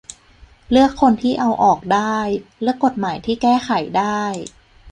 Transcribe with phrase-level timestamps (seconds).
[0.71, 2.17] เลือกคนที่เอาออกได้
[2.61, 4.21] เลือกกฎหมายที่แก้ไขได้